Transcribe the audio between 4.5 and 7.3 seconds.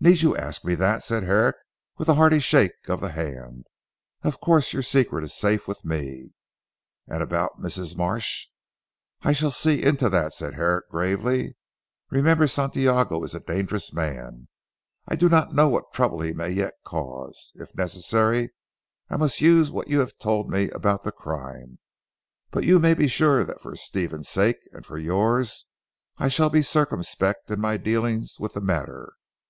your secret is safe with me." "And